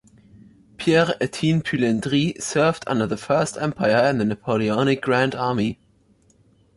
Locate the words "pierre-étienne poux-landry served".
0.77-2.85